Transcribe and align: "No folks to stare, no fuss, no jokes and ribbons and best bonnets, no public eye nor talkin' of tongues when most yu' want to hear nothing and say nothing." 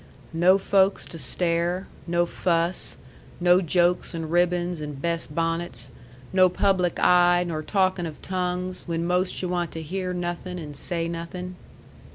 "No 0.33 0.57
folks 0.57 1.05
to 1.05 1.19
stare, 1.19 1.85
no 2.07 2.25
fuss, 2.25 2.97
no 3.39 3.61
jokes 3.61 4.15
and 4.15 4.31
ribbons 4.31 4.81
and 4.81 4.99
best 4.99 5.35
bonnets, 5.35 5.91
no 6.33 6.49
public 6.49 6.97
eye 6.99 7.43
nor 7.47 7.61
talkin' 7.61 8.07
of 8.07 8.19
tongues 8.19 8.85
when 8.87 9.05
most 9.05 9.43
yu' 9.43 9.49
want 9.49 9.69
to 9.73 9.81
hear 9.83 10.11
nothing 10.11 10.57
and 10.59 10.75
say 10.75 11.07
nothing." 11.07 11.55